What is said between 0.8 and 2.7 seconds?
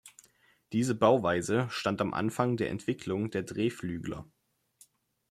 Bauweise stand am Anfang